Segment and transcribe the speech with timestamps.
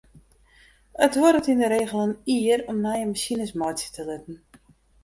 [1.05, 4.37] It duorret yn de regel in jier om nije masines meitsje te litten.